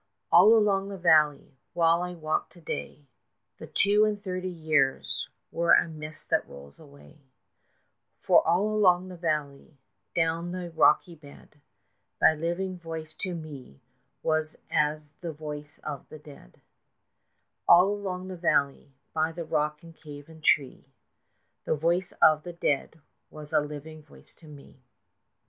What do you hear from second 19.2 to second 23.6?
rock and cave and tree, The voice of the dead was a